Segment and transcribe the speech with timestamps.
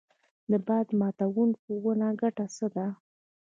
[0.49, 2.87] د باد ماتوونکو ونو ګټه څه ده؟